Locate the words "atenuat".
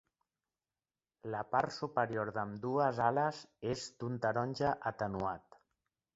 4.95-5.63